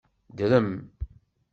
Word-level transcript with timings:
Drem. 0.37 0.67